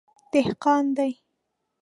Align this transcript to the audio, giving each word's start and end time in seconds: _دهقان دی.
_دهقان 0.31 0.85
دی. 0.97 1.11